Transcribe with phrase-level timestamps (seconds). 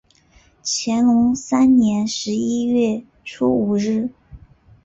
[0.63, 4.09] 乾隆三年十一月初五日。